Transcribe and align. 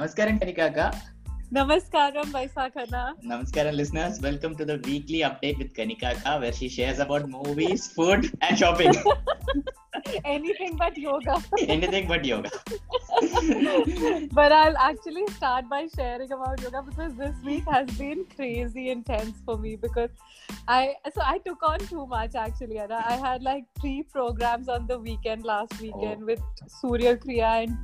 Namaskaram, 0.00 0.40
Kanikaka. 0.40 0.98
Namaskaram, 1.52 2.24
Vaisakana. 2.34 3.12
Namaskaram, 3.22 3.74
listeners. 3.74 4.18
Welcome 4.22 4.54
to 4.56 4.64
the 4.64 4.78
weekly 4.84 5.18
update 5.18 5.58
with 5.58 5.74
Kanikaka, 5.74 6.40
where 6.40 6.52
she 6.54 6.70
shares 6.70 7.00
about 7.00 7.28
movies, 7.28 7.86
food, 7.88 8.32
and 8.40 8.58
shopping. 8.58 8.94
Anything 10.24 10.78
but 10.78 10.96
yoga. 10.96 11.42
Anything 11.68 12.08
but 12.08 12.24
yoga. 12.24 12.50
but 14.32 14.52
I'll 14.52 14.78
actually 14.78 15.26
start 15.36 15.68
by 15.68 15.86
sharing 15.94 16.32
about 16.32 16.62
yoga 16.62 16.80
because 16.80 17.14
this 17.16 17.34
week 17.44 17.64
has 17.70 17.90
been 17.98 18.24
crazy 18.34 18.88
intense 18.88 19.36
for 19.44 19.58
me 19.58 19.76
because 19.76 20.08
I 20.66 20.94
so 21.14 21.20
I 21.22 21.36
took 21.44 21.62
on 21.62 21.78
too 21.80 22.06
much 22.06 22.36
actually. 22.36 22.78
And 22.78 22.90
I 22.90 23.16
had 23.16 23.42
like 23.42 23.64
three 23.78 24.02
programs 24.04 24.70
on 24.70 24.86
the 24.86 24.98
weekend 24.98 25.44
last 25.44 25.78
weekend 25.78 26.22
Oh. 26.22 26.26
with 26.32 26.40
Surya 26.80 27.18
Kriya 27.18 27.64
and 27.64 27.76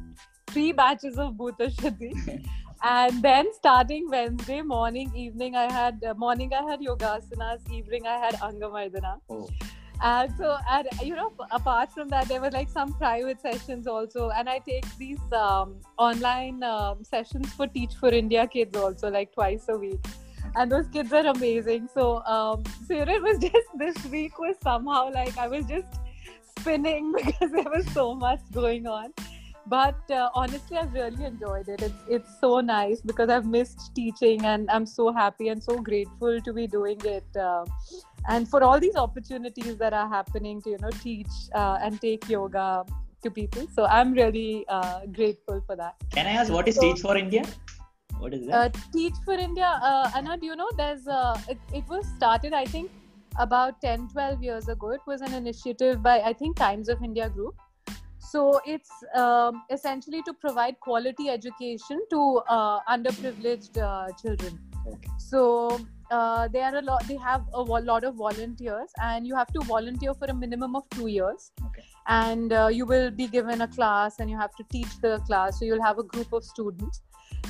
three 0.56 0.72
batches 0.72 1.18
of 1.18 1.34
Bhuta 1.34 1.66
Shuddhi. 1.78 2.42
and 2.82 3.22
then 3.22 3.52
starting 3.52 4.08
Wednesday 4.08 4.62
morning, 4.62 5.12
evening, 5.14 5.54
I 5.54 5.70
had 5.70 6.02
uh, 6.02 6.14
morning 6.14 6.52
I 6.58 6.62
had 6.70 6.80
yogasanas, 6.80 7.70
evening 7.70 8.06
I 8.06 8.18
had 8.26 8.36
Angamardana. 8.36 9.18
Oh, 9.28 9.48
And 10.02 10.32
so, 10.38 10.56
and 10.70 10.88
you 11.02 11.14
know, 11.14 11.30
apart 11.50 11.92
from 11.92 12.08
that, 12.14 12.28
there 12.28 12.40
were 12.40 12.50
like 12.50 12.70
some 12.70 12.94
private 12.94 13.42
sessions 13.42 13.86
also. 13.86 14.30
And 14.30 14.48
I 14.54 14.58
take 14.70 14.86
these 14.96 15.20
um, 15.32 15.76
online 15.98 16.62
um, 16.62 17.04
sessions 17.04 17.52
for 17.52 17.66
Teach 17.66 17.94
for 18.00 18.08
India 18.22 18.46
kids 18.46 18.76
also, 18.84 19.10
like 19.10 19.34
twice 19.34 19.68
a 19.68 19.76
week. 19.76 20.10
And 20.54 20.72
those 20.72 20.88
kids 20.88 21.12
are 21.12 21.26
amazing. 21.34 21.88
So, 21.92 22.22
um, 22.24 22.64
so 22.86 22.94
you 22.94 23.04
know, 23.04 23.14
it 23.20 23.22
was 23.30 23.38
just 23.50 23.78
this 23.84 24.04
week 24.06 24.38
was 24.38 24.56
somehow 24.62 25.12
like 25.12 25.36
I 25.36 25.48
was 25.48 25.66
just 25.66 26.02
spinning 26.58 27.12
because 27.16 27.50
there 27.52 27.72
was 27.78 27.86
so 27.92 28.14
much 28.14 28.40
going 28.52 28.86
on. 28.86 29.12
But 29.68 30.10
uh, 30.10 30.30
honestly, 30.34 30.76
I've 30.78 30.92
really 30.92 31.24
enjoyed 31.24 31.68
it. 31.68 31.82
It's 31.82 32.02
it's 32.08 32.40
so 32.40 32.60
nice 32.60 33.00
because 33.00 33.28
I've 33.36 33.46
missed 33.46 33.90
teaching, 33.96 34.44
and 34.44 34.70
I'm 34.70 34.86
so 34.86 35.12
happy 35.12 35.48
and 35.48 35.62
so 35.62 35.78
grateful 35.90 36.40
to 36.40 36.52
be 36.52 36.66
doing 36.68 37.00
it. 37.04 37.40
Uh, 37.48 37.64
and 38.28 38.48
for 38.48 38.62
all 38.62 38.80
these 38.80 38.96
opportunities 38.96 39.76
that 39.78 39.92
are 39.92 40.08
happening 40.08 40.60
to 40.62 40.70
you 40.70 40.78
know 40.78 40.90
teach 41.02 41.34
uh, 41.54 41.78
and 41.82 42.00
take 42.00 42.28
yoga 42.28 42.84
to 43.22 43.30
people 43.30 43.66
so 43.74 43.86
i'm 43.86 44.12
really 44.12 44.64
uh, 44.68 45.00
grateful 45.12 45.62
for 45.66 45.76
that 45.76 45.94
can 46.12 46.26
I 46.26 46.32
ask 46.32 46.52
what 46.52 46.68
is 46.68 46.76
So- 46.76 46.82
Teach 46.82 47.00
for 47.00 47.16
India? 47.16 47.44
What 48.18 48.32
is 48.34 48.46
that? 48.46 48.54
uh, 48.54 48.68
teach 48.92 49.16
for 49.24 49.34
india 49.34 49.70
uh, 49.88 50.10
anna 50.16 50.36
do 50.42 50.46
you 50.46 50.56
know 50.56 50.68
there's 50.76 51.06
uh, 51.06 51.38
it, 51.48 51.58
it 51.80 51.84
was 51.94 52.06
started 52.16 52.52
i 52.52 52.64
think 52.64 52.90
about 53.44 53.80
10 53.82 54.08
12 54.12 54.42
years 54.42 54.68
ago 54.68 54.90
it 54.98 55.00
was 55.06 55.20
an 55.20 55.34
initiative 55.34 56.02
by 56.02 56.14
i 56.30 56.32
think 56.32 56.56
times 56.56 56.88
of 56.94 57.02
india 57.10 57.28
group 57.28 57.65
so 58.30 58.60
it's 58.64 58.90
um, 59.14 59.62
essentially 59.70 60.22
to 60.22 60.32
provide 60.34 60.78
quality 60.80 61.28
education 61.28 62.00
to 62.10 62.40
uh, 62.48 62.80
underprivileged 62.88 63.78
uh, 63.78 64.08
children 64.22 64.58
Okay. 64.88 65.08
so 65.18 65.80
uh, 66.10 66.46
they 66.48 66.60
are 66.60 66.76
a 66.76 66.82
lot 66.82 67.06
they 67.08 67.16
have 67.16 67.44
a 67.54 67.60
lot 67.60 68.04
of 68.04 68.14
volunteers 68.14 68.90
and 69.02 69.26
you 69.26 69.34
have 69.34 69.52
to 69.52 69.60
volunteer 69.60 70.14
for 70.14 70.26
a 70.26 70.34
minimum 70.34 70.76
of 70.76 70.88
two 70.90 71.08
years 71.08 71.50
Okay. 71.66 71.82
and 72.06 72.52
uh, 72.52 72.68
you 72.70 72.86
will 72.86 73.10
be 73.10 73.26
given 73.26 73.62
a 73.62 73.68
class 73.68 74.20
and 74.20 74.30
you 74.30 74.38
have 74.38 74.54
to 74.56 74.64
teach 74.70 75.00
the 75.00 75.18
class 75.26 75.58
so 75.58 75.64
you'll 75.64 75.82
have 75.82 75.98
a 75.98 76.04
group 76.04 76.32
of 76.32 76.44
students 76.44 77.02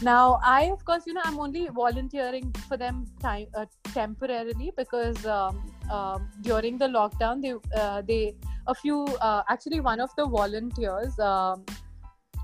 now 0.03 0.39
i 0.43 0.63
of 0.77 0.85
course 0.85 1.07
you 1.07 1.13
know 1.13 1.21
i'm 1.25 1.39
only 1.39 1.69
volunteering 1.69 2.51
for 2.69 2.77
them 2.77 3.05
time 3.21 3.47
uh, 3.55 3.67
temporarily 3.93 4.73
because 4.77 5.25
um, 5.27 5.63
um, 5.91 6.29
during 6.43 6.79
the 6.79 6.87
lockdown 6.87 7.43
they 7.43 7.55
uh, 7.81 8.03
they 8.03 8.35
a 8.67 8.75
few 8.75 9.05
uh, 9.21 9.43
actually 9.49 9.81
one 9.81 10.01
of 10.01 10.11
the 10.17 10.27
volunteers 10.27 11.19
um, 11.19 11.65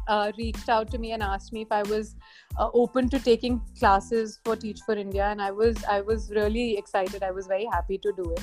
uh, 0.09 0.33
reached 0.39 0.69
out 0.69 0.91
to 0.91 0.99
me 0.99 1.13
and 1.13 1.23
asked 1.23 1.53
me 1.53 1.63
if 1.63 1.73
I 1.73 1.83
was 1.83 2.15
uh, 2.59 2.69
open 2.75 3.09
to 3.11 3.19
taking 3.19 3.61
classes 3.79 4.41
for 4.45 4.57
Teach 4.57 4.81
for 4.85 4.95
India, 4.95 5.27
and 5.27 5.41
I 5.41 5.51
was 5.51 5.85
I 5.85 6.01
was 6.01 6.31
really 6.31 6.77
excited. 6.77 7.23
I 7.23 7.31
was 7.31 7.47
very 7.47 7.67
happy 7.67 7.99
to 7.99 8.13
do 8.17 8.33
it. 8.33 8.43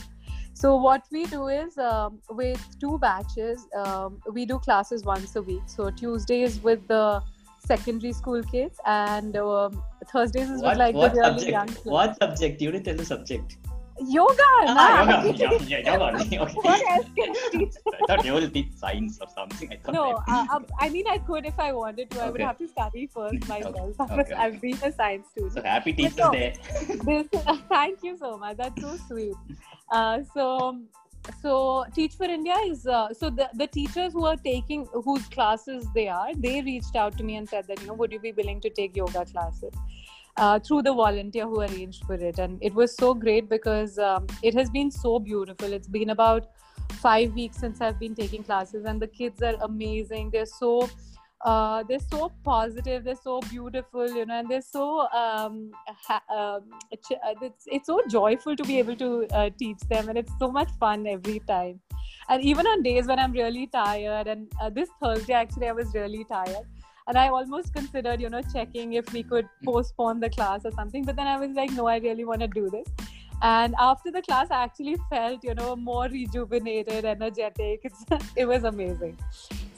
So 0.53 0.75
what 0.75 1.03
we 1.11 1.25
do 1.25 1.47
is 1.47 1.77
um, 1.77 2.19
with 2.29 2.61
two 2.79 2.97
batches, 2.99 3.65
um, 3.77 4.21
we 4.33 4.45
do 4.45 4.59
classes 4.59 5.03
once 5.05 5.35
a 5.35 5.41
week. 5.41 5.63
So 5.67 5.89
Tuesdays 5.89 6.61
with 6.61 6.87
the 6.87 7.21
secondary 7.65 8.13
school 8.13 8.43
kids, 8.43 8.77
and 8.85 9.37
um, 9.37 9.83
Thursdays 10.11 10.49
is 10.49 10.61
What, 10.61 10.71
with 10.71 10.77
like 10.79 10.95
what 10.95 11.13
the 11.13 11.21
really 11.21 11.51
young 11.51 11.67
subject? 11.67 11.83
kids. 11.83 11.85
What 11.85 12.17
subject? 12.19 12.61
You 12.61 12.71
didn't 12.71 12.85
tell 12.85 12.95
the 12.95 13.05
subject. 13.05 13.57
Yoga. 14.07 14.43
Ah, 14.67 15.23
yoga. 15.23 15.63
Yeah, 15.67 15.77
yeah, 15.79 15.93
yoga. 15.97 16.17
Okay. 16.23 16.37
what 16.67 16.89
else 16.91 17.05
can 17.17 17.29
I 17.31 17.49
teach? 17.51 17.73
I 17.93 18.05
thought 18.07 18.25
you 18.25 18.33
will 18.33 18.49
teach 18.49 18.71
science 18.75 19.19
or 19.21 19.27
something. 19.35 19.71
I 19.71 19.77
thought 19.77 19.93
No, 19.93 20.03
maybe- 20.27 20.37
uh, 20.39 20.55
um, 20.55 20.65
I 20.79 20.89
mean 20.89 21.07
I 21.07 21.17
could 21.17 21.45
if 21.45 21.59
I 21.59 21.71
wanted 21.73 22.09
to. 22.11 22.21
I 22.23 22.29
would 22.29 22.41
have 22.41 22.57
to 22.59 22.67
study 22.67 23.07
first 23.07 23.47
myself. 23.47 23.75
okay, 23.75 24.15
Because 24.15 24.31
okay. 24.31 24.33
I've 24.33 24.61
been 24.61 24.77
a 24.83 24.91
science 24.91 25.27
student. 25.31 25.53
So 25.53 25.61
happy 25.63 25.93
Teachers 25.93 26.17
no. 26.17 26.31
Day. 26.31 26.53
this 27.05 27.27
thank 27.69 28.03
you 28.03 28.17
so 28.17 28.37
much 28.37 28.57
that's 28.57 28.81
so 28.81 28.95
sweet 29.07 29.35
uh, 29.91 30.19
so 30.33 30.77
so 31.41 31.85
teach 31.95 32.13
for 32.15 32.25
india 32.25 32.55
is 32.67 32.85
uh, 32.87 33.13
so 33.13 33.29
the, 33.29 33.47
the 33.61 33.67
teachers 33.67 34.13
who 34.13 34.25
are 34.25 34.37
taking 34.37 34.85
whose 35.07 35.25
classes 35.35 35.85
they 35.93 36.07
are 36.07 36.33
they 36.45 36.61
reached 36.61 36.95
out 36.95 37.17
to 37.17 37.23
me 37.23 37.35
and 37.35 37.47
said 37.53 37.67
that 37.67 37.79
you 37.81 37.87
know 37.87 37.93
would 37.93 38.11
you 38.11 38.19
be 38.19 38.31
willing 38.39 38.59
to 38.61 38.69
take 38.69 38.95
yoga 38.95 39.23
classes 39.25 39.73
uh, 40.37 40.59
through 40.59 40.81
the 40.83 40.93
volunteer 40.93 41.45
who 41.45 41.61
arranged 41.61 42.05
for 42.05 42.15
it. 42.15 42.39
And 42.39 42.57
it 42.61 42.73
was 42.73 42.95
so 42.95 43.13
great 43.13 43.49
because 43.49 43.97
um, 43.99 44.27
it 44.43 44.53
has 44.53 44.69
been 44.69 44.91
so 44.91 45.19
beautiful. 45.19 45.73
It's 45.73 45.87
been 45.87 46.09
about 46.11 46.47
five 46.93 47.33
weeks 47.33 47.57
since 47.57 47.81
i've 47.81 47.99
been 47.99 48.15
taking 48.15 48.43
classes 48.43 48.83
and 48.85 49.01
the 49.01 49.07
kids 49.07 49.41
are 49.41 49.55
amazing. 49.61 50.31
They're 50.31 50.45
so 50.45 50.89
uh, 51.45 51.83
they're 51.87 51.99
so 52.11 52.29
positive 52.43 53.03
they're 53.05 53.15
so 53.15 53.39
beautiful 53.49 54.13
you 54.13 54.25
know 54.25 54.39
and 54.39 54.49
they're 54.49 54.61
so 54.61 55.07
um, 55.11 55.71
ha- 55.87 56.21
um, 56.29 56.63
uh, 56.91 57.33
it's, 57.41 57.63
it's 57.67 57.87
so 57.87 58.01
joyful 58.09 58.55
to 58.55 58.63
be 58.65 58.77
able 58.77 58.95
to 58.95 59.25
uh, 59.31 59.49
teach 59.57 59.79
them 59.89 60.09
and 60.09 60.17
it's 60.17 60.33
so 60.37 60.51
much 60.51 60.69
fun 60.79 61.07
every 61.07 61.39
time. 61.47 61.79
And 62.27 62.43
even 62.43 62.67
on 62.67 62.83
days 62.83 63.07
when 63.07 63.19
i'm 63.19 63.31
really 63.31 63.67
tired 63.67 64.27
and 64.27 64.51
uh, 64.61 64.69
this 64.69 64.89
thursday 65.01 65.33
actually 65.33 65.67
i 65.67 65.71
was 65.71 65.93
really 65.93 66.25
tired 66.25 66.65
and 67.09 67.17
i 67.17 67.27
almost 67.27 67.73
considered 67.73 68.21
you 68.21 68.29
know 68.29 68.41
checking 68.53 68.93
if 69.01 69.11
we 69.13 69.23
could 69.23 69.47
postpone 69.65 70.19
the 70.19 70.29
class 70.29 70.61
or 70.63 70.71
something. 70.71 71.03
But 71.03 71.15
then 71.15 71.27
i 71.27 71.37
was 71.37 71.51
like 71.61 71.71
no 71.71 71.87
i 71.87 71.97
really 71.97 72.25
want 72.25 72.41
to 72.41 72.47
do 72.47 72.69
this. 72.69 72.87
And 73.41 73.75
after 73.79 74.11
the 74.11 74.21
class 74.21 74.51
i 74.51 74.63
actually 74.63 74.95
felt 75.09 75.43
you 75.43 75.55
know 75.55 75.75
more 75.75 76.05
rejuvenated 76.05 77.05
energetic. 77.05 77.81
It's, 77.83 78.05
it 78.35 78.45
was 78.45 78.63
amazing. 78.63 79.17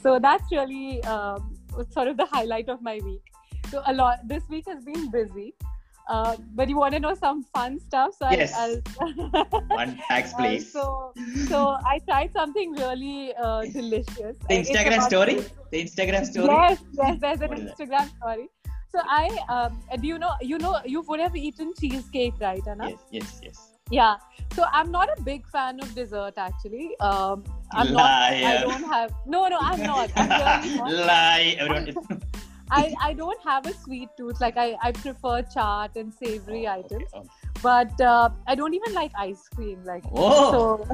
So 0.03 0.19
that's 0.19 0.51
really 0.51 1.03
um, 1.03 1.55
sort 1.89 2.07
of 2.07 2.17
the 2.17 2.25
highlight 2.25 2.69
of 2.69 2.81
my 2.81 2.99
week. 3.03 3.21
So 3.69 3.81
a 3.85 3.93
lot 3.93 4.27
this 4.27 4.43
week 4.49 4.65
has 4.67 4.83
been 4.83 5.09
busy 5.11 5.53
uh, 6.13 6.35
but 6.59 6.69
you 6.71 6.77
want 6.83 6.93
to 6.97 7.01
know 7.05 7.13
some 7.25 7.37
fun 7.55 7.79
stuff 7.87 8.09
so 8.19 8.29
Yes. 8.39 8.53
I'll, 8.61 8.77
I'll 9.01 9.65
One 9.81 9.91
tax, 10.07 10.33
uh, 10.33 10.37
please. 10.37 10.65
so 10.75 10.83
so 11.51 11.57
i 11.93 11.99
tried 12.09 12.31
something 12.39 12.73
really 12.83 13.33
uh, 13.45 13.61
delicious 13.79 14.35
the 14.49 14.55
Instagram 14.61 15.01
story. 15.11 15.35
The 15.73 15.79
Instagram 15.85 16.23
story. 16.33 16.47
Yes, 16.53 16.79
yes, 17.01 17.17
there's 17.23 17.41
an 17.41 17.49
What 17.49 17.59
is 17.59 17.65
that? 17.65 17.77
Instagram 17.77 18.07
story. 18.17 18.47
So 18.93 18.99
I, 19.07 19.25
um, 19.47 19.79
do 20.01 20.07
you 20.07 20.17
know, 20.19 20.31
you 20.41 20.57
know, 20.57 20.73
you 20.85 21.01
would 21.07 21.21
have 21.21 21.35
eaten 21.35 21.71
cheesecake, 21.79 22.33
right, 22.41 22.65
Anna? 22.67 22.89
Yes, 22.89 22.99
yes, 23.11 23.39
yes. 23.43 23.57
Yeah. 23.89 24.15
So 24.55 24.65
I'm 24.71 24.91
not 24.91 25.07
a 25.17 25.21
big 25.21 25.47
fan 25.47 25.79
of 25.81 25.93
dessert, 25.95 26.33
actually. 26.37 26.99
Um, 26.99 27.43
I'm 27.71 27.93
not. 27.93 28.09
I 28.33 28.61
don't 28.61 28.83
have. 28.83 29.13
No, 29.25 29.47
no, 29.47 29.57
I'm 29.61 29.81
not. 29.83 30.09
I'm 30.15 30.29
really 30.29 30.77
not. 30.81 30.91
Lie. 31.07 31.55
Everyone. 31.59 32.21
I, 32.71 32.93
I 33.01 33.13
don't 33.13 33.41
have 33.43 33.65
a 33.67 33.73
sweet 33.73 34.09
tooth. 34.17 34.39
Like 34.39 34.57
I, 34.57 34.77
I 34.81 34.91
prefer 34.93 35.41
chaat 35.55 35.95
and 35.95 36.13
savory 36.13 36.67
Oh, 36.67 36.71
items. 36.73 37.03
okay, 37.13 37.19
okay. 37.19 37.29
But 37.61 37.99
uh, 38.01 38.29
I 38.47 38.55
don't 38.55 38.73
even 38.73 38.93
like 38.93 39.11
ice 39.17 39.47
cream. 39.55 39.83
Like 39.85 40.03
Oh. 40.13 40.51
so, 40.51 40.87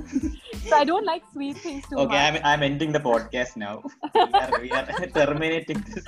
so 0.68 0.76
I 0.76 0.84
don't 0.84 1.06
like 1.06 1.24
sweet 1.34 1.58
things 1.58 1.84
too 1.90 1.98
Okay, 2.00 2.08
much. 2.08 2.34
I'm, 2.36 2.42
I'm 2.44 2.64
ending 2.64 2.92
the 2.92 3.00
podcast 3.00 3.56
now. 3.56 3.84
we, 4.16 4.22
are, 4.34 4.62
we 4.62 4.72
are 4.72 4.86
terminating 5.16 5.84
this. 5.94 6.06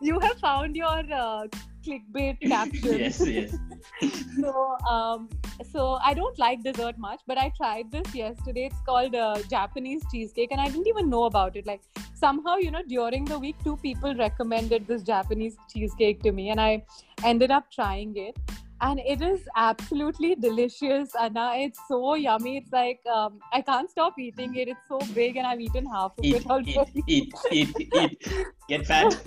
You 0.00 0.20
have 0.20 0.38
found 0.38 0.76
your 0.76 0.88
uh, 1.12 1.46
clickbait 1.84 2.40
caption. 2.48 2.98
Yes, 3.00 3.20
yes. 3.26 3.56
so 4.40 4.76
um 4.88 5.28
so 5.70 5.98
i 6.02 6.12
don't 6.14 6.38
like 6.38 6.62
dessert 6.64 6.96
much 6.98 7.20
but 7.26 7.38
i 7.38 7.50
tried 7.56 7.90
this 7.92 8.14
yesterday 8.14 8.64
it's 8.64 8.80
called 8.86 9.14
uh, 9.14 9.38
japanese 9.48 10.02
cheesecake 10.10 10.50
and 10.50 10.60
i 10.60 10.66
didn't 10.68 10.88
even 10.88 11.08
know 11.10 11.24
about 11.24 11.54
it 11.54 11.66
like 11.66 11.82
somehow 12.14 12.56
you 12.56 12.70
know 12.70 12.82
during 12.88 13.24
the 13.24 13.38
week 13.38 13.56
two 13.64 13.76
people 13.78 14.14
recommended 14.14 14.86
this 14.86 15.02
japanese 15.02 15.56
cheesecake 15.70 16.22
to 16.22 16.32
me 16.32 16.50
and 16.50 16.60
i 16.60 16.82
ended 17.24 17.50
up 17.50 17.70
trying 17.70 18.16
it. 18.16 18.36
And 18.80 19.00
it 19.00 19.22
is 19.22 19.40
absolutely 19.56 20.34
delicious 20.34 21.12
anna. 21.18 21.52
It's 21.56 21.78
so 21.88 22.16
yummy. 22.16 22.58
It's 22.58 22.72
like 22.72 23.00
um, 23.06 23.38
i 23.52 23.60
can't 23.62 23.90
stop 23.90 24.18
eating 24.18 24.56
it. 24.56 24.68
It's 24.68 24.88
so 24.88 24.98
big 25.14 25.36
and 25.36 25.46
i've 25.46 25.60
eaten 25.60 25.86
half 25.86 26.18
of 26.18 26.24
Eat, 26.24 26.36
it 26.36 26.46
already. 26.46 27.04
eat, 27.06 27.32
eat, 27.50 27.74
eat, 27.80 27.92
eat. 28.02 28.46
Get 28.68 28.86
fat. 28.86 29.16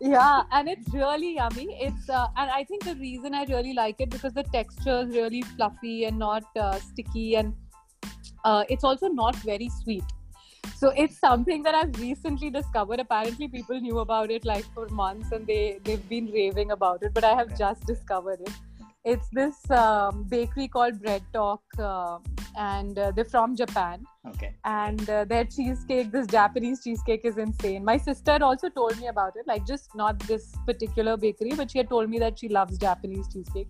Yeah 0.00 0.42
and 0.50 0.68
it's 0.68 0.92
really 0.92 1.36
yummy. 1.36 1.78
It's 1.80 2.08
uh, 2.10 2.26
and 2.36 2.50
i 2.50 2.64
think 2.64 2.84
the 2.84 2.96
reason 2.96 3.34
i 3.34 3.44
really 3.44 3.72
like 3.72 4.00
it 4.00 4.10
because 4.10 4.34
the 4.34 4.42
texture 4.56 4.96
is 5.02 5.14
really 5.20 5.42
fluffy 5.42 6.04
and 6.06 6.18
not 6.18 6.44
uh, 6.56 6.78
sticky 6.78 7.36
and 7.36 7.54
uh, 8.44 8.64
it's 8.68 8.84
also 8.84 9.08
not 9.08 9.36
very 9.36 9.70
sweet 9.82 10.04
so 10.74 10.92
it's 10.96 11.18
something 11.18 11.62
that 11.62 11.74
I've 11.74 11.98
recently 12.00 12.50
discovered. 12.50 13.00
Apparently, 13.00 13.48
people 13.48 13.80
knew 13.80 13.98
about 14.00 14.30
it 14.30 14.44
like 14.44 14.64
for 14.74 14.88
months, 14.88 15.32
and 15.32 15.46
they 15.46 15.78
they've 15.84 16.08
been 16.08 16.26
raving 16.26 16.70
about 16.70 17.02
it. 17.02 17.14
But 17.14 17.24
I 17.24 17.34
have 17.34 17.56
just 17.58 17.86
discovered 17.86 18.40
it. 18.40 18.50
It's 19.04 19.28
this 19.30 19.70
um, 19.70 20.24
bakery 20.28 20.68
called 20.68 21.00
Bread 21.02 21.22
Talk, 21.32 21.62
uh, 21.78 22.18
and 22.56 22.98
uh, 22.98 23.10
they're 23.10 23.24
from 23.24 23.56
Japan. 23.56 24.04
Okay. 24.26 24.54
And 24.64 25.08
uh, 25.10 25.24
their 25.24 25.44
cheesecake, 25.44 26.12
this 26.12 26.26
Japanese 26.26 26.82
cheesecake, 26.84 27.24
is 27.24 27.38
insane. 27.38 27.84
My 27.84 27.96
sister 27.96 28.38
also 28.40 28.68
told 28.68 28.98
me 29.00 29.08
about 29.08 29.34
it, 29.36 29.46
like 29.46 29.66
just 29.66 29.94
not 29.94 30.18
this 30.20 30.52
particular 30.66 31.16
bakery, 31.16 31.52
but 31.56 31.70
she 31.70 31.78
had 31.78 31.88
told 31.88 32.08
me 32.08 32.18
that 32.20 32.38
she 32.38 32.48
loves 32.48 32.78
Japanese 32.78 33.32
cheesecake. 33.32 33.68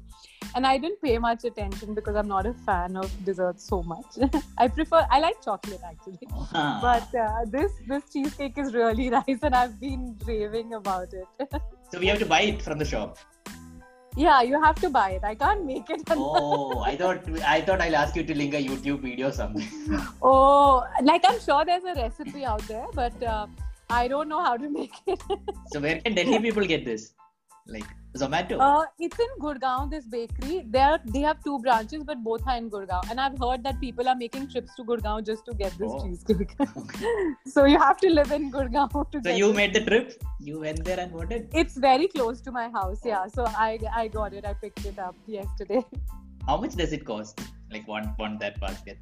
And 0.55 0.67
I 0.67 0.76
didn't 0.76 1.00
pay 1.00 1.19
much 1.19 1.44
attention 1.44 1.94
because 1.94 2.17
I'm 2.17 2.29
not 2.29 2.46
a 2.46 2.52
fan 2.52 2.96
of 2.96 3.11
desserts 3.25 3.67
so 3.67 3.82
much. 3.82 4.19
I 4.58 4.69
prefer, 4.69 5.06
I 5.11 5.20
like 5.20 5.43
chocolate 5.43 5.81
actually 5.84 6.19
Ah. 6.55 6.79
but 6.82 7.19
uh, 7.19 7.44
this 7.46 7.73
this 7.87 8.05
cheesecake 8.12 8.58
is 8.58 8.75
really 8.75 9.08
nice 9.19 9.43
and 9.43 9.55
i've 9.55 9.81
been 9.81 10.17
raving 10.26 10.75
about 10.75 11.12
it 11.12 11.26
so 11.90 11.99
we 11.99 12.06
have 12.06 12.19
to 12.19 12.26
buy 12.26 12.43
it 12.43 12.62
from 12.62 12.79
the 12.79 12.84
shop. 12.84 13.19
Yeah 14.17 14.43
you 14.43 14.61
have 14.62 14.76
to 14.81 14.88
buy 14.91 15.11
it 15.12 15.25
i 15.25 15.35
can't 15.35 15.64
make 15.64 15.88
it 15.91 16.03
Oh, 16.14 16.81
I 16.81 16.97
thought 16.97 17.25
I 17.47 17.61
thought 17.62 17.81
I'll 17.81 17.97
ask 17.97 18.14
you 18.17 18.25
to 18.25 18.35
link 18.35 18.55
a 18.55 18.62
YouTube 18.62 19.00
video 19.00 19.31
something. 19.31 19.67
oh 20.23 20.85
like 21.03 21.23
i'm 21.29 21.41
sure 21.41 21.64
there's 21.64 21.85
a 21.85 21.94
recipe 22.00 22.44
out 22.44 22.61
there 22.69 22.87
but 22.94 23.23
uh, 23.23 23.47
i 23.91 24.06
don't 24.09 24.29
know 24.29 24.43
how 24.44 24.56
to 24.56 24.69
make 24.79 24.94
it 25.06 25.23
So 25.73 25.81
where 25.81 25.99
can 26.00 26.14
Delhi 26.14 26.38
people 26.41 26.64
get 26.67 26.85
this? 26.85 27.12
Like 27.67 27.85
Zomato. 28.17 28.56
uh, 28.61 28.85
it's 28.99 29.19
in 29.19 29.29
gurgaon 29.41 29.88
this 29.91 30.05
bakery 30.06 30.64
there 30.69 30.99
they 31.05 31.20
have 31.20 31.43
two 31.44 31.59
branches 31.61 32.03
but 32.05 32.23
both 32.23 32.43
are 32.47 32.56
in 32.56 32.69
gurgaon 32.69 33.09
and 33.11 33.19
i've 33.19 33.38
heard 33.38 33.62
that 33.64 33.81
people 33.81 34.09
are 34.09 34.17
making 34.17 34.49
trips 34.49 34.75
to 34.75 34.85
gurgaon 34.85 35.25
just 35.25 35.47
to 35.47 35.55
get 35.55 35.73
this 35.79 35.91
Oh. 35.94 36.00
cheesecake 36.05 36.55
so 37.55 37.64
you 37.64 37.79
have 37.79 37.97
to 37.99 38.11
live 38.11 38.32
in 38.32 38.50
gurgaon 38.53 38.91
to 39.12 39.19
So 39.19 39.20
get 39.29 39.38
you 39.38 39.50
it. 39.50 39.56
made 39.56 39.73
the 39.75 39.85
trip. 39.85 40.12
You 40.41 40.61
went 40.61 40.85
there 40.85 40.99
and 41.00 41.12
bought 41.12 41.32
it. 41.32 41.49
it's 41.55 41.76
very 41.87 42.09
close 42.09 42.41
to 42.43 42.53
my 42.53 42.69
house 42.69 43.00
yeah 43.12 43.26
so 43.29 43.47
i 43.69 43.79
i 44.03 44.08
got 44.08 44.35
it 44.35 44.44
i 44.44 44.55
picked 44.55 44.85
it 44.85 44.99
up 44.99 45.15
yesterday 45.26 45.82
How 46.47 46.56
much 46.56 46.75
does 46.75 46.93
it 46.93 47.05
cost? 47.08 47.41
Like 47.70 47.87
one 47.87 48.06
one 48.17 48.37
that 48.38 48.61
basket. 48.61 48.99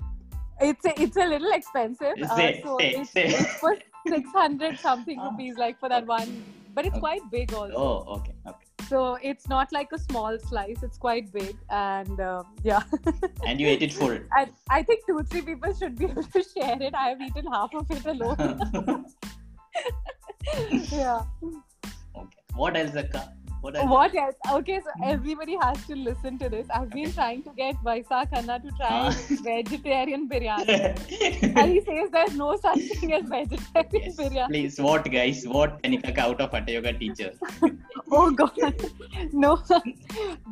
It's 0.61 0.85
a, 0.85 0.93
it's 1.05 1.17
a 1.17 1.25
little 1.25 1.51
expensive. 1.53 2.19
Uh, 2.23 2.37
Say, 2.37 2.61
so 2.63 2.77
say, 2.79 2.91
it's, 2.99 3.11
say. 3.13 3.23
it's 3.29 3.55
for 3.63 3.77
six 4.09 4.29
hundred 4.41 4.79
something 4.79 5.19
Ah. 5.19 5.31
rupees, 5.31 5.57
like 5.63 5.79
for 5.81 5.89
that 5.89 6.07
one. 6.07 6.35
But 6.75 6.87
it's 6.87 6.93
Okay. 6.95 7.01
quite 7.01 7.23
big 7.31 7.53
also. 7.53 7.75
Oh, 7.77 8.15
okay, 8.19 8.35
okay. 8.47 8.67
So 8.89 9.19
it's 9.23 9.49
not 9.49 9.73
like 9.73 9.89
a 9.93 9.99
small 9.99 10.39
slice. 10.39 10.83
It's 10.83 10.99
quite 10.99 11.33
big, 11.33 11.57
and 11.71 12.21
um, 12.21 12.45
yeah. 12.65 12.83
And 13.47 13.61
you 13.61 13.69
ate 13.69 13.83
it 13.83 13.93
full. 13.93 14.19
I 14.37 14.49
I 14.69 14.83
think 14.83 15.07
two 15.07 15.23
three 15.31 15.43
people 15.43 15.75
should 15.75 15.97
be 15.99 16.07
able 16.07 16.23
to 16.37 16.43
share 16.55 16.79
it. 16.89 16.95
I 16.95 17.09
have 17.11 17.21
eaten 17.21 17.47
half 17.53 17.75
of 17.75 17.91
it 17.91 18.07
alone. 18.07 18.37
yeah. 20.93 21.23
okay. 22.17 22.43
What 22.55 22.77
else, 22.77 22.97
Akka? 22.97 23.23
What 23.61 23.77
else? 23.77 23.89
What 23.91 24.15
else? 24.15 24.35
Okay, 24.59 24.81
so 24.85 24.91
everybody 25.05 25.57
has 25.63 25.87
to 25.87 25.95
listen 25.95 26.39
to 26.39 26.49
this. 26.49 26.67
I've 26.79 26.91
been 26.91 27.07
Okay. 27.09 27.13
trying 27.19 27.43
to 27.49 27.51
get 27.57 27.77
Vaisakh 27.89 28.33
Anna 28.41 28.59
to 28.67 28.71
try 28.79 28.93
Ah. 28.93 29.11
vegetarian 29.49 30.29
biryani, 30.33 30.79
and 31.63 31.71
he 31.73 31.81
says 31.89 32.11
there's 32.17 32.37
no 32.43 32.51
such 32.67 32.79
thing 33.01 33.13
as 33.19 33.29
vegetarian 33.35 34.07
yes. 34.07 34.17
biryani. 34.21 34.49
Please, 34.55 34.81
what 34.89 35.11
guys? 35.17 35.43
What 35.57 35.77
Kanika 35.83 36.15
ka 36.21 36.27
out 36.31 36.41
of 36.47 36.57
Hatha 36.59 36.73
Yoga 36.79 36.95
teacher? 37.05 37.31
oh 38.19 38.31
god 38.39 38.81
no 39.33 39.51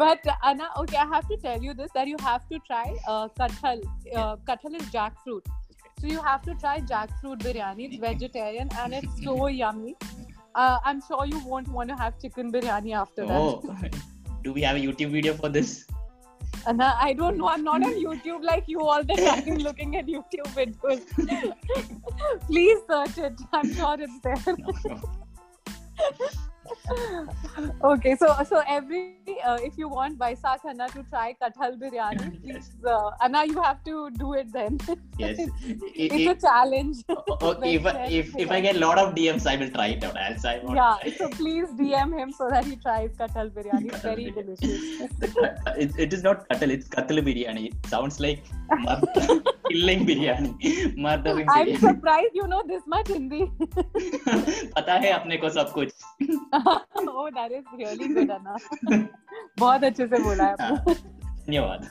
but 0.03 0.27
anna 0.51 0.67
okay 0.83 0.99
i 1.05 1.07
have 1.13 1.27
to 1.31 1.37
tell 1.45 1.61
you 1.69 1.73
this 1.81 1.91
that 1.95 2.07
you 2.11 2.17
have 2.27 2.45
to 2.53 2.59
try 2.69 2.85
uh, 3.13 3.27
kathal 3.41 3.81
uh, 4.15 4.37
kathal 4.51 4.77
is 4.81 4.85
jackfruit 4.97 5.49
so 6.01 6.07
you 6.13 6.21
have 6.29 6.45
to 6.49 6.55
try 6.65 6.75
jackfruit 6.93 7.43
biryani 7.47 7.89
it's 7.89 7.97
vegetarian 8.09 8.71
and 8.85 8.95
it's 9.01 9.25
so 9.25 9.35
yummy 9.49 9.97
uh, 10.63 10.79
i'm 10.85 11.01
sure 11.09 11.27
you 11.33 11.41
won't 11.53 11.69
want 11.77 11.89
to 11.95 11.97
have 11.97 12.19
chicken 12.25 12.53
biryani 12.53 12.95
after 13.03 13.27
that. 13.27 13.41
Oh, 13.41 13.77
do 14.43 14.53
we 14.53 14.63
have 14.63 14.77
a 14.77 14.81
YouTube 14.81 15.13
video 15.19 15.35
for 15.35 15.49
this? 15.59 15.87
Anna, 16.67 16.89
i 17.01 17.13
don't 17.13 17.39
know 17.39 17.49
i'm 17.49 17.65
not 17.65 17.85
on 17.89 17.95
youtube. 18.07 18.43
Like 18.49 18.65
you 18.67 18.81
all 18.81 19.05
the 19.11 19.17
time 19.21 19.59
looking 19.69 19.97
at 19.97 20.07
youtube 20.07 20.51
videos. 20.59 21.03
Please 22.47 22.79
search 22.91 23.19
it. 23.31 23.41
I'm 23.53 23.73
sure 23.75 23.97
it's 24.01 24.21
there. 24.21 24.57
No, 24.59 24.75
no. 24.85 26.29
Okay, 27.85 28.15
so 28.17 28.35
so 28.49 28.63
every 28.69 29.17
uh, 29.47 29.59
if 29.63 29.77
you 29.79 29.89
want 29.89 30.19
Vaisakh 30.19 30.65
Anna 30.73 30.89
to 30.89 31.03
try 31.11 31.35
kathal 31.43 31.79
biryani, 31.83 32.27
please 32.43 32.71
uh, 32.87 33.11
Anna, 33.23 33.45
you 33.47 33.61
have 33.63 33.83
to 33.85 34.11
do 34.11 34.35
it 34.35 34.53
then. 34.53 34.79
Yes. 35.19 35.39
it's 35.41 36.15
If, 36.15 36.31
a 36.31 36.41
challenge. 36.41 36.99
okay, 37.11 37.75
if, 37.75 37.85
I- 37.87 38.05
if, 38.19 38.37
if 38.37 38.51
I 38.53 38.61
get 38.61 38.77
a 38.77 38.79
lot 38.79 38.99
of 38.99 39.15
DMs, 39.17 39.47
I 39.53 39.57
will 39.57 39.71
try 39.71 39.87
it 39.89 40.05
out. 40.05 40.17
Else 40.17 40.45
I 40.45 40.59
won't 40.63 40.77
yeah, 40.77 40.97
so 41.17 41.29
please 41.31 41.69
DM 41.71 42.17
him 42.19 42.31
so 42.31 42.49
that 42.49 42.65
he 42.65 42.77
tries 42.77 43.11
kathal 43.17 43.51
biryani. 43.51 43.87
It's 43.93 44.01
very 44.03 44.27
biryani. 44.27 44.61
delicious. 44.61 45.11
it, 45.77 45.99
it 45.99 46.13
is 46.13 46.23
not 46.23 46.49
katal, 46.49 46.71
it's 46.71 46.89
kathal 46.89 47.19
biryani. 47.31 47.67
It 47.73 47.87
sounds 47.87 48.21
like 48.21 48.45
killing 48.71 50.05
biryani 50.07 50.49
murdering 51.03 51.51
I 51.51 51.63
am 51.63 51.77
surprised 51.81 52.37
you 52.37 52.47
know 52.47 52.63
this 52.69 52.83
much 52.89 53.11
Hindi 53.11 53.43
पता 54.77 54.95
है 54.95 55.11
अपने 55.13 55.37
को 55.37 55.49
सब 55.51 55.73
कुछ। 55.73 55.93
Oh 57.09 57.31
that 57.31 57.53
is 57.53 57.65
really 57.83 58.09
good 58.15 58.31
अना 58.31 58.57
बहुत 59.59 59.85
अच्छे 59.85 60.07
से 60.07 60.19
बोला 60.23 60.45
है 60.45 60.55
हाँ, 60.61 60.77
धन्यवाद। 60.87 61.89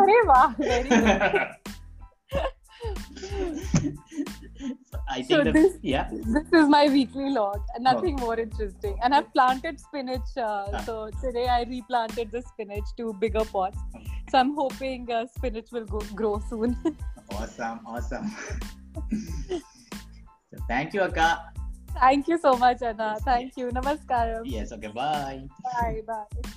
अरे 0.00 0.20
वाह 0.28 0.46
very 0.60 0.88
good 0.90 1.54
So 5.06 5.14
I 5.14 5.22
So 5.22 5.26
think 5.28 5.44
the, 5.44 5.52
this- 5.52 5.78
yeah. 5.82 6.08
this 6.10 6.48
is 6.52 6.68
my 6.68 6.88
weekly 6.88 7.30
log. 7.30 7.60
And 7.74 7.84
nothing 7.84 8.16
more 8.16 8.38
interesting. 8.40 8.98
And 9.02 9.14
i've 9.14 9.30
planted 9.32 9.78
spinach 9.80 10.30
uh, 10.36 10.66
Ah. 10.72 10.82
so 10.86 11.10
today 11.22 11.46
i 11.48 11.62
replanted 11.64 12.30
the 12.32 12.42
spinach 12.42 12.88
to 12.96 13.12
bigger 13.24 13.44
pots. 13.44 13.78
So 14.30 14.38
i'm 14.38 14.54
hoping 14.54 15.10
uh, 15.12 15.26
spinach 15.36 15.68
will 15.72 15.84
go, 15.86 16.00
grow 16.14 16.40
soon. 16.48 16.76
Awesome 17.32 17.80
awesome. 17.86 18.26
So 20.50 20.58
thank 20.68 20.92
you 20.94 21.00
Akka. 21.02 21.28
Thank 22.00 22.28
you 22.28 22.38
so 22.38 22.52
much 22.56 22.82
anna. 22.82 23.16
Thank 23.24 23.56
you. 23.56 23.70
Namaskaram. 23.70 24.42
Yes 24.44 24.72
okay 24.72 24.88
bye. 24.88 25.40
Bye 25.64 26.02
bye 26.06 26.54